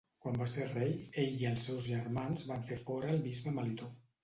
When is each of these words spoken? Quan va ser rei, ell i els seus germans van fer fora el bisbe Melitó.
Quan 0.21 0.37
va 0.37 0.45
ser 0.53 0.63
rei, 0.71 0.95
ell 1.25 1.43
i 1.43 1.47
els 1.51 1.67
seus 1.69 1.91
germans 1.91 2.47
van 2.55 2.67
fer 2.73 2.81
fora 2.91 3.15
el 3.15 3.25
bisbe 3.31 3.57
Melitó. 3.61 3.95